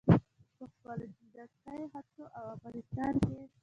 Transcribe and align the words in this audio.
په 0.57 0.63
خپلو 0.71 1.05
جنګي 1.17 1.81
هڅو 1.93 2.23
او 2.37 2.43
افغانستان 2.55 3.11
کښې 3.23 3.39